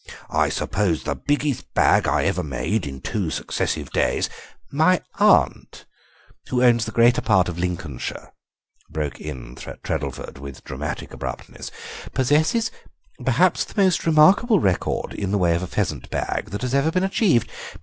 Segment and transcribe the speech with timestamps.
[0.33, 4.31] I suppose the biggest bag I ever made in two successive days—"
[4.71, 5.85] "My aunt,
[6.49, 8.31] who owns the greater part of Lincolnshire,"
[8.89, 9.53] broke in
[9.83, 11.69] Treddleford, with dramatic abruptness,
[12.15, 12.71] "possesses
[13.23, 16.89] perhaps the most remarkable record in the way of a pheasant bag that has ever
[16.89, 17.51] been achieved.